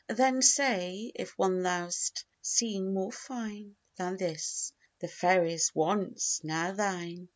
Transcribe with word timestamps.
THEN 0.09 0.41
SAY, 0.41 1.11
IF 1.13 1.37
ONE 1.37 1.61
THOU'ST 1.61 2.25
SEEN 2.41 2.91
MORE 2.91 3.11
FINE 3.11 3.75
THAN 3.97 4.17
THIS, 4.17 4.73
THE 4.97 5.07
FAIRIES' 5.07 5.73
ONCE, 5.75 6.41
NOW 6.43 6.71
THINE. 6.73 7.29